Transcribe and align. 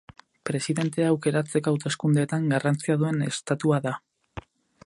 Presidentea 0.49 1.09
aukeratzeko 1.11 1.73
hauteskundeetan 1.75 2.51
garrantzia 2.55 2.99
duen 3.05 3.25
estatua 3.31 3.83
da. 3.89 3.97